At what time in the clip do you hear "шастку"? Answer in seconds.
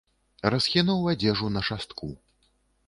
1.69-2.13